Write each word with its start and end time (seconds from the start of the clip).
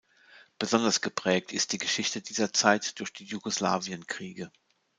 Besonders 0.57 1.01
geprägt 1.01 1.53
ist 1.53 1.73
die 1.73 1.77
Geschichte 1.77 2.23
dieser 2.23 2.51
Zeit 2.51 2.99
durch 2.99 3.13
die 3.13 3.25
Jugoslawienkriege. 3.25 4.51